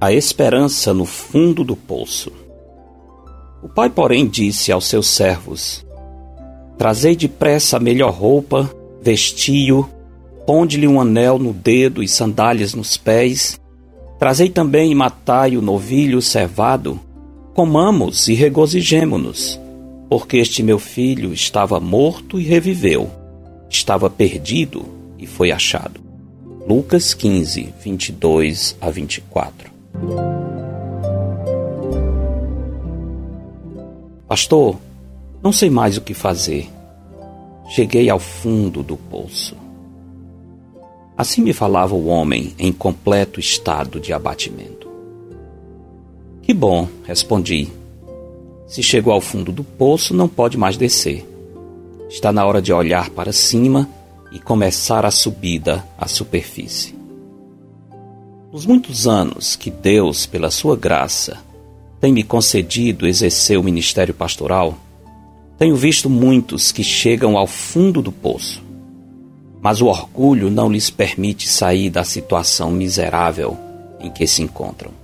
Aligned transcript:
A 0.00 0.10
esperança 0.14 0.94
no 0.94 1.04
fundo 1.04 1.62
do 1.62 1.76
poço. 1.76 2.32
O 3.62 3.68
pai, 3.68 3.90
porém, 3.90 4.26
disse 4.26 4.72
aos 4.72 4.86
seus 4.86 5.08
servos: 5.08 5.84
Trazei 6.78 7.14
depressa 7.14 7.76
a 7.76 7.80
melhor 7.80 8.14
roupa, 8.14 8.74
vestiu, 9.02 9.86
ponde-lhe 10.46 10.88
um 10.88 10.98
anel 10.98 11.38
no 11.38 11.52
dedo 11.52 12.02
e 12.02 12.08
sandálias 12.08 12.72
nos 12.72 12.96
pés. 12.96 13.60
Trazei 14.18 14.48
também 14.48 14.90
e 14.90 14.94
matai 14.94 15.54
o 15.54 15.60
novilho 15.60 16.22
cevado. 16.22 16.98
Comamos 17.54 18.26
e 18.26 18.34
regozijemo-nos, 18.34 19.60
porque 20.08 20.38
este 20.38 20.60
meu 20.60 20.76
filho 20.76 21.32
estava 21.32 21.78
morto 21.78 22.40
e 22.40 22.42
reviveu, 22.42 23.08
estava 23.70 24.10
perdido 24.10 24.84
e 25.16 25.24
foi 25.24 25.52
achado. 25.52 26.00
Lucas 26.68 27.14
15, 27.14 27.72
22 27.80 28.76
a 28.80 28.90
24. 28.90 29.70
Pastor, 34.26 34.76
não 35.40 35.52
sei 35.52 35.70
mais 35.70 35.96
o 35.96 36.00
que 36.00 36.12
fazer. 36.12 36.68
Cheguei 37.68 38.10
ao 38.10 38.18
fundo 38.18 38.82
do 38.82 38.96
poço. 38.96 39.56
Assim 41.16 41.40
me 41.40 41.52
falava 41.52 41.94
o 41.94 42.06
homem 42.06 42.52
em 42.58 42.72
completo 42.72 43.38
estado 43.38 44.00
de 44.00 44.12
abatimento. 44.12 44.93
Que 46.44 46.52
bom, 46.52 46.86
respondi. 47.06 47.68
Se 48.66 48.82
chegou 48.82 49.14
ao 49.14 49.20
fundo 49.20 49.50
do 49.50 49.64
poço, 49.64 50.12
não 50.12 50.28
pode 50.28 50.58
mais 50.58 50.76
descer. 50.76 51.26
Está 52.06 52.30
na 52.30 52.44
hora 52.44 52.60
de 52.60 52.70
olhar 52.70 53.08
para 53.08 53.32
cima 53.32 53.88
e 54.30 54.38
começar 54.38 55.06
a 55.06 55.10
subida 55.10 55.82
à 55.96 56.06
superfície. 56.06 56.94
Nos 58.52 58.66
muitos 58.66 59.06
anos 59.06 59.56
que 59.56 59.70
Deus, 59.70 60.26
pela 60.26 60.50
sua 60.50 60.76
graça, 60.76 61.38
tem 61.98 62.12
me 62.12 62.22
concedido 62.22 63.06
exercer 63.06 63.58
o 63.58 63.64
ministério 63.64 64.12
pastoral, 64.12 64.76
tenho 65.56 65.74
visto 65.76 66.10
muitos 66.10 66.70
que 66.70 66.84
chegam 66.84 67.38
ao 67.38 67.46
fundo 67.46 68.02
do 68.02 68.12
poço, 68.12 68.62
mas 69.62 69.80
o 69.80 69.86
orgulho 69.86 70.50
não 70.50 70.70
lhes 70.70 70.90
permite 70.90 71.48
sair 71.48 71.88
da 71.88 72.04
situação 72.04 72.70
miserável 72.70 73.56
em 73.98 74.10
que 74.10 74.26
se 74.26 74.42
encontram. 74.42 75.03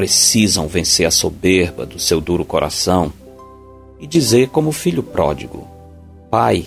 Precisam 0.00 0.66
vencer 0.66 1.04
a 1.04 1.10
soberba 1.10 1.84
do 1.84 1.98
seu 1.98 2.22
duro 2.22 2.42
coração 2.42 3.12
e 4.00 4.06
dizer, 4.06 4.48
como 4.48 4.72
filho 4.72 5.02
pródigo: 5.02 5.68
Pai, 6.30 6.64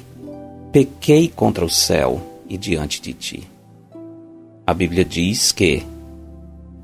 pequei 0.72 1.28
contra 1.28 1.66
o 1.66 1.70
céu 1.70 2.22
e 2.48 2.59
diante 2.59 3.02
de 3.02 3.11
ti. 3.11 3.50
A 4.67 4.72
Bíblia 4.72 5.04
diz 5.04 5.52
que 5.52 5.81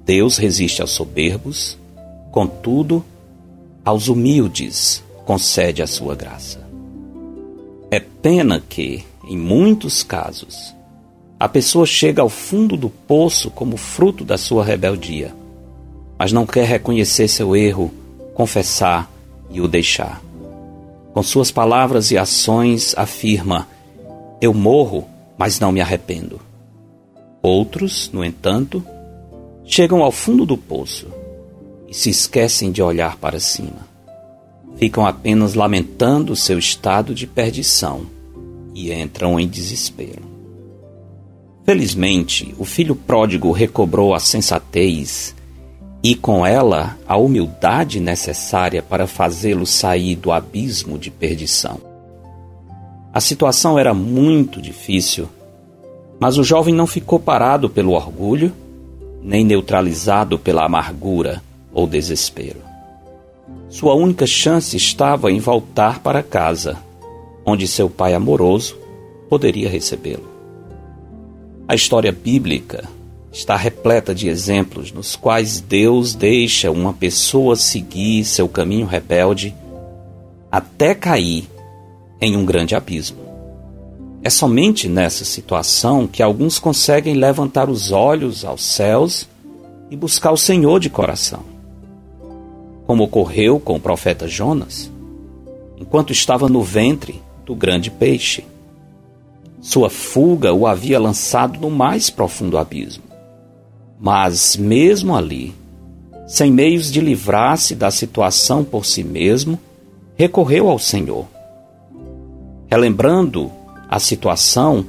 Deus 0.04 0.38
resiste 0.38 0.82
aos 0.82 0.90
soberbos, 0.90 1.78
contudo, 2.32 3.06
aos 3.86 4.08
humildes 4.08 5.04
concede 5.28 5.84
a 5.84 5.88
sua 5.88 6.16
graça. 6.16 6.68
É 7.92 8.00
pena 8.00 8.60
que, 8.60 9.06
em 9.24 9.38
muitos 9.38 10.02
casos, 10.02 10.74
a 11.40 11.48
pessoa 11.48 11.86
chega 11.86 12.24
ao 12.24 12.28
fundo 12.28 12.76
do 12.76 12.90
poço 12.90 13.52
como 13.52 13.78
fruto 13.78 14.26
da 14.26 14.36
sua 14.36 14.66
rebeldia, 14.66 15.38
mas 16.20 16.34
não 16.34 16.46
quer 16.46 16.66
reconhecer 16.66 17.30
seu 17.30 17.56
erro, 17.56 17.90
confessar 18.34 19.10
e 19.50 19.62
o 19.62 19.70
deixar. 19.70 20.22
Com 21.14 21.24
suas 21.24 21.50
palavras 21.50 22.12
e 22.12 22.18
ações 22.18 22.94
afirma: 22.98 23.66
Eu 24.42 24.54
morro, 24.54 25.08
mas 25.38 25.62
não 25.62 25.72
me 25.72 25.80
arrependo. 25.80 26.42
Outros, 27.42 28.12
no 28.12 28.24
entanto, 28.24 28.86
chegam 29.64 30.04
ao 30.04 30.12
fundo 30.12 30.46
do 30.46 30.58
poço 30.58 31.08
e 31.88 31.94
se 31.94 32.10
esquecem 32.10 32.70
de 32.70 32.82
olhar 32.82 33.16
para 33.16 33.40
cima. 33.40 33.88
Ficam 34.76 35.06
apenas 35.06 35.54
lamentando 35.54 36.36
seu 36.36 36.60
estado 36.60 37.16
de 37.16 37.26
perdição 37.26 38.06
e 38.76 38.92
entram 38.92 39.40
em 39.40 39.48
desespero. 39.48 40.28
Felizmente, 41.66 42.54
o 42.58 42.66
filho 42.66 42.96
pródigo 42.96 43.52
recobrou 43.52 44.14
a 44.14 44.20
sensatez 44.20 45.34
e, 46.02 46.16
com 46.16 46.46
ela, 46.46 46.98
a 47.08 47.18
humildade 47.18 48.00
necessária 48.00 48.82
para 48.82 49.08
fazê-lo 49.08 49.66
sair 49.66 50.16
do 50.16 50.32
abismo 50.32 50.98
de 50.98 51.12
perdição. 51.12 51.78
A 53.14 53.20
situação 53.20 53.78
era 53.78 53.94
muito 53.94 54.62
difícil 54.62 55.28
mas 56.20 56.38
o 56.38 56.44
jovem 56.44 56.74
não 56.74 56.86
ficou 56.86 57.18
parado 57.18 57.70
pelo 57.70 57.94
orgulho, 57.94 58.52
nem 59.24 59.46
neutralizado 59.46 60.38
pela 60.38 60.66
amargura 60.66 61.42
ou 61.74 61.88
desespero. 61.88 62.60
Sua 63.70 63.94
única 63.94 64.28
chance 64.28 64.76
estava 64.76 65.32
em 65.32 65.40
voltar 65.40 66.00
para 66.00 66.22
casa, 66.22 66.78
onde 67.46 67.68
seu 67.68 67.90
pai 67.90 68.14
amoroso 68.14 68.78
poderia 69.30 69.70
recebê-lo. 69.70 70.28
A 71.68 71.74
história 71.74 72.12
bíblica 72.12 72.84
está 73.32 73.56
repleta 73.56 74.14
de 74.14 74.28
exemplos 74.28 74.92
nos 74.92 75.16
quais 75.16 75.60
Deus 75.60 76.16
deixa 76.16 76.72
uma 76.72 76.94
pessoa 76.94 77.56
seguir 77.56 78.26
seu 78.26 78.48
caminho 78.48 78.86
rebelde 78.86 79.56
até 80.52 80.96
cair 80.96 81.48
em 82.20 82.36
um 82.36 82.46
grande 82.46 82.76
abismo. 82.76 83.20
É 84.22 84.30
somente 84.30 84.90
nessa 84.90 85.24
situação 85.24 86.06
que 86.06 86.22
alguns 86.22 86.60
conseguem 86.60 87.14
levantar 87.14 87.70
os 87.70 87.92
olhos 87.92 88.44
aos 88.44 88.64
céus 88.64 89.30
e 89.90 89.96
buscar 89.96 90.32
o 90.32 90.38
Senhor 90.38 90.80
de 90.80 90.90
coração. 90.90 91.44
Como 92.86 93.04
ocorreu 93.04 93.60
com 93.60 93.76
o 93.76 93.80
profeta 93.80 94.28
Jonas, 94.28 94.92
enquanto 95.78 96.12
estava 96.12 96.50
no 96.50 96.62
ventre 96.62 97.22
do 97.46 97.56
grande 97.56 97.90
peixe. 97.90 98.46
Sua 99.62 99.90
fuga 99.90 100.54
o 100.54 100.68
havia 100.68 101.00
lançado 101.00 101.60
no 101.60 101.72
mais 101.72 102.10
profundo 102.10 102.58
abismo. 102.58 103.09
Mas, 104.00 104.56
mesmo 104.56 105.16
ali, 105.16 105.54
sem 106.26 106.52
meios 106.52 106.92
de 106.92 107.02
livrar-se 107.02 107.76
da 107.76 107.92
situação 107.92 108.64
por 108.64 108.86
si 108.86 109.04
mesmo, 109.04 109.60
recorreu 110.16 110.70
ao 110.70 110.80
Senhor. 110.80 111.26
Relembrando 112.70 113.52
a 113.90 114.00
situação, 114.00 114.86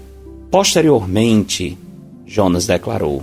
posteriormente, 0.50 1.78
Jonas 2.26 2.66
declarou: 2.66 3.22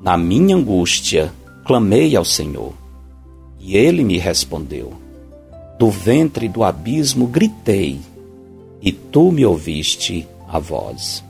Na 0.00 0.16
minha 0.16 0.56
angústia, 0.56 1.32
clamei 1.66 2.16
ao 2.16 2.24
Senhor, 2.24 2.72
e 3.58 3.76
ele 3.76 4.04
me 4.04 4.16
respondeu. 4.16 4.92
Do 5.78 5.90
ventre 5.90 6.48
do 6.48 6.64
abismo 6.64 7.26
gritei, 7.26 7.98
e 8.80 8.92
tu 8.92 9.30
me 9.30 9.44
ouviste 9.44 10.26
a 10.48 10.58
voz. 10.58 11.24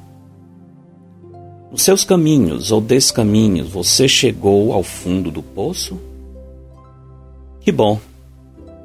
Nos 1.70 1.82
seus 1.82 2.02
caminhos 2.02 2.72
ou 2.72 2.80
descaminhos 2.80 3.68
você 3.68 4.08
chegou 4.08 4.72
ao 4.72 4.82
fundo 4.82 5.30
do 5.30 5.42
poço? 5.42 5.98
Que 7.60 7.70
bom! 7.70 8.00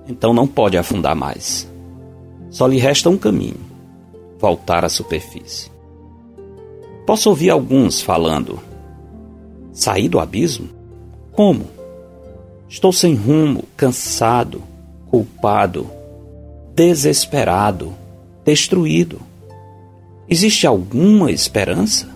Então 0.07 0.33
não 0.33 0.45
pode 0.45 0.77
afundar 0.77 1.15
mais. 1.15 1.67
Só 2.49 2.67
lhe 2.67 2.77
resta 2.77 3.09
um 3.09 3.17
caminho 3.17 3.59
voltar 4.37 4.83
à 4.83 4.89
superfície. 4.89 5.71
Posso 7.07 7.29
ouvir 7.29 7.49
alguns 7.49 8.01
falando: 8.01 8.59
Saí 9.71 10.09
do 10.09 10.19
abismo? 10.19 10.69
Como? 11.31 11.65
Estou 12.67 12.91
sem 12.91 13.15
rumo, 13.15 13.63
cansado, 13.77 14.61
culpado, 15.09 15.89
desesperado, 16.75 17.93
destruído. 18.43 19.21
Existe 20.27 20.67
alguma 20.67 21.31
esperança? 21.31 22.12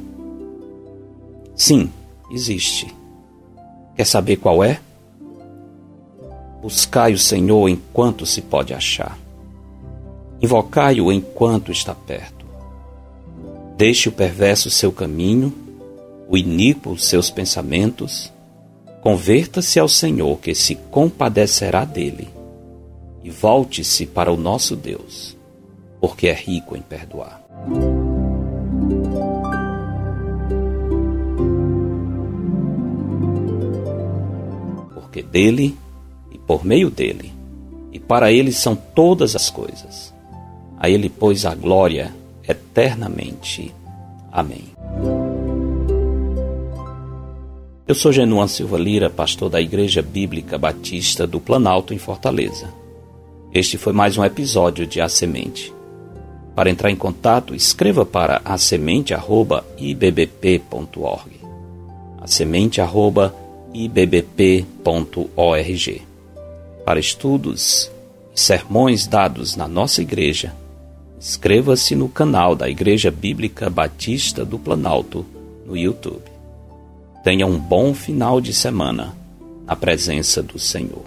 Sim, 1.58 1.92
existe. 2.30 2.96
Quer 3.96 4.06
saber 4.06 4.38
qual 4.38 4.64
é? 4.64 4.80
Buscai 6.62 7.14
o 7.14 7.18
Senhor 7.18 7.68
enquanto 7.68 8.28
se 8.28 8.44
pode 8.44 8.76
achar. 8.76 9.18
Invocai-o 10.40 11.12
enquanto 11.12 11.72
está 11.72 11.96
perto. 11.96 12.46
Deixe 13.76 14.08
o 14.08 14.12
perverso 14.12 14.70
seu 14.70 14.92
caminho, 14.92 15.52
o 16.30 16.38
iníquo 16.38 16.96
seus 16.96 17.32
pensamentos. 17.32 18.32
Converta-se 19.02 19.80
ao 19.80 19.88
Senhor, 19.88 20.38
que 20.38 20.54
se 20.54 20.76
compadecerá 20.76 21.86
dele, 21.86 22.28
e 23.24 23.32
volte-se 23.32 24.06
para 24.06 24.32
o 24.32 24.38
nosso 24.38 24.76
Deus, 24.76 25.36
porque 26.00 26.28
é 26.28 26.34
rico 26.34 26.76
em 26.76 26.82
perdoar. 26.82 27.47
Dele 35.38 35.78
e 36.32 36.38
por 36.40 36.66
meio 36.66 36.90
dele 36.90 37.32
e 37.94 38.00
para 38.00 38.32
ele 38.32 38.52
são 38.52 38.76
todas 38.76 39.36
as 39.36 39.52
coisas. 39.52 40.12
A 40.80 40.90
ele, 40.90 41.10
pois, 41.10 41.46
a 41.46 41.54
glória 41.54 42.12
eternamente. 42.48 43.72
Amém. 44.32 44.64
Eu 47.88 47.94
sou 47.94 48.12
Genuan 48.12 48.48
Silva 48.48 48.80
Lira, 48.80 49.12
pastor 49.12 49.52
da 49.52 49.62
Igreja 49.62 50.02
Bíblica 50.02 50.58
Batista 50.58 51.28
do 51.28 51.40
Planalto, 51.40 51.94
em 51.94 52.00
Fortaleza. 52.00 52.74
Este 53.54 53.78
foi 53.78 53.94
mais 53.94 54.18
um 54.18 54.26
episódio 54.26 54.88
de 54.88 55.00
A 55.00 55.08
Semente. 55.08 55.72
Para 56.56 56.72
entrar 56.72 56.90
em 56.90 56.96
contato, 56.96 57.54
escreva 57.54 58.04
para 58.04 58.42
asemente.ibbp.org. 58.44 61.32
asemente.ibbp.org. 62.24 63.47
Para 66.86 67.00
estudos 67.00 67.92
e 68.36 68.40
sermões 68.40 69.08
dados 69.08 69.56
na 69.56 69.68
nossa 69.68 70.02
igreja, 70.02 70.54
inscreva-se 71.20 71.96
no 71.96 72.08
canal 72.08 72.56
da 72.56 72.70
Igreja 72.70 73.12
Bíblica 73.12 73.70
Batista 73.70 74.46
do 74.46 74.58
Planalto 74.58 75.26
no 75.66 75.76
YouTube. 75.76 76.24
Tenha 77.24 77.46
um 77.46 77.60
bom 77.60 77.94
final 77.94 78.40
de 78.40 78.54
semana 78.54 79.16
na 79.66 79.76
presença 79.76 80.42
do 80.42 80.58
Senhor. 80.58 81.04